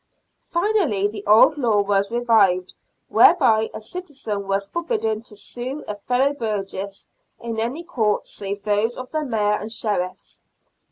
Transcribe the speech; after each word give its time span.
Finally 0.49 1.07
the 1.07 1.23
old 1.27 1.59
law 1.59 1.79
was 1.79 2.09
revived 2.09 2.73
whereby 3.07 3.69
a 3.71 3.79
citizen 3.79 4.47
was 4.47 4.65
forbidden 4.65 5.21
to 5.21 5.35
sue 5.35 5.83
a 5.87 5.93
fellow 5.95 6.33
burgess 6.33 7.07
in 7.39 7.59
any 7.59 7.83
court 7.83 8.25
save 8.25 8.63
those 8.63 8.95
of 8.97 9.11
the 9.11 9.23
mayor 9.23 9.59
and 9.59 9.71
sheriffs. 9.71 10.41